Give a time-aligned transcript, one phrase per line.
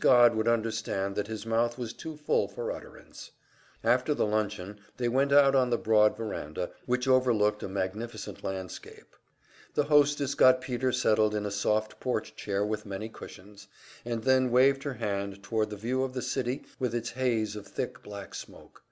[0.00, 3.30] Godd would understand that his mouth was too full for utterance.
[3.84, 9.14] After the luncheon they went out on the broad veranda which overlooked a magnificent landscape.
[9.74, 13.68] The hostess got Peter settled in a soft porch chair with many cushions,
[14.04, 17.64] and then waved her hand toward the view of the city with its haze of
[17.64, 18.82] thick black smoke.